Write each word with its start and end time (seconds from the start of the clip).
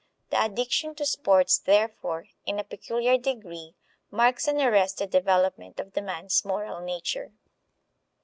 The 0.31 0.43
addiction 0.43 0.95
to 0.95 1.05
sports, 1.05 1.59
therefore, 1.59 2.25
in 2.47 2.57
a 2.57 2.63
peculiar 2.63 3.19
degree 3.19 3.75
marks 4.09 4.47
an 4.47 4.59
arrested 4.59 5.11
development 5.11 5.79
of 5.79 5.93
the 5.93 6.01
man's 6.01 6.43
moral 6.43 6.79
nature. 6.81 7.33